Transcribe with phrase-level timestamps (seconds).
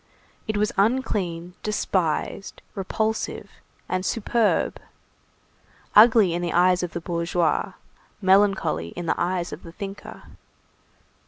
[0.47, 3.51] It was unclean, despised, repulsive,
[3.87, 4.79] and superb,
[5.95, 7.73] ugly in the eyes of the bourgeois,
[8.19, 10.23] melancholy in the eyes of the thinker.